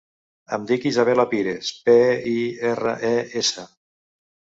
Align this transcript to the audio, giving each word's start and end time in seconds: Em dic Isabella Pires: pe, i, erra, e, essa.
Em 0.55 0.63
dic 0.69 0.85
Isabella 0.91 1.25
Pires: 1.33 1.69
pe, 1.89 1.95
i, 2.31 2.33
erra, 2.71 2.95
e, 3.11 3.13
essa. 3.43 3.67